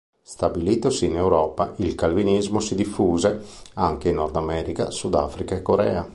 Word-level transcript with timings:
Stabilitosi 0.23 1.05
in 1.05 1.15
Europa, 1.15 1.73
il 1.75 1.93
calvinismo 1.93 2.59
si 2.59 2.73
diffuse 2.73 3.45
anche 3.75 4.09
in 4.09 4.15
Nord 4.15 4.35
America, 4.35 4.89
Sudafrica 4.89 5.53
e 5.53 5.61
Corea. 5.61 6.09